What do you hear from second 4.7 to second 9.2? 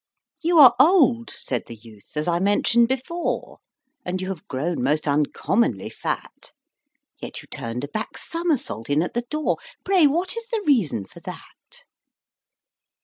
most uncommonly fat; Yet you turned a back somersault in at